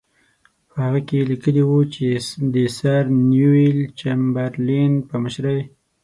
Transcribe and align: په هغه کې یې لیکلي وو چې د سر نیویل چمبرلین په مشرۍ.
په 0.69 0.75
هغه 0.85 0.99
کې 1.07 1.15
یې 1.19 1.23
لیکلي 1.31 1.63
وو 1.65 1.79
چې 1.93 2.05
د 2.53 2.55
سر 2.77 3.01
نیویل 3.31 3.79
چمبرلین 3.99 4.93
په 5.09 5.15
مشرۍ. 5.23 5.61